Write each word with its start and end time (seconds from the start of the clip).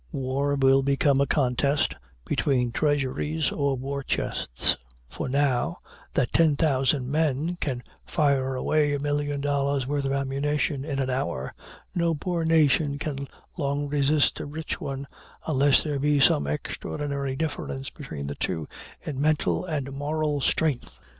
War 0.11 0.55
will 0.55 0.81
become 0.81 1.21
a 1.21 1.27
contest 1.27 1.93
between 2.25 2.71
treasuries 2.71 3.51
or 3.51 3.77
war 3.77 4.01
chests; 4.01 4.75
for 5.07 5.29
now 5.29 5.77
that 6.15 6.33
10,000 6.33 7.07
men 7.07 7.55
can 7.61 7.83
fire 8.07 8.55
away 8.55 8.95
a 8.95 8.99
million 8.99 9.41
dollars' 9.41 9.85
worth 9.85 10.05
of 10.05 10.11
ammunition 10.11 10.83
in 10.83 10.97
an 10.97 11.11
hour, 11.11 11.53
no 11.93 12.15
poor 12.15 12.43
nation 12.43 12.97
can 12.97 13.27
long 13.57 13.87
resist 13.87 14.39
a 14.39 14.47
rich 14.47 14.81
one, 14.81 15.05
unless 15.45 15.83
there 15.83 15.99
be 15.99 16.19
some 16.19 16.47
extraordinary 16.47 17.35
difference 17.35 17.91
between 17.91 18.25
the 18.25 18.33
two 18.33 18.67
in 19.03 19.21
mental 19.21 19.65
and 19.65 19.93
moral 19.93 20.41
strength. 20.41 20.99